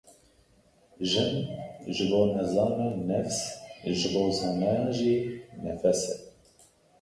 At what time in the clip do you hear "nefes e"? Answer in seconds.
5.63-6.15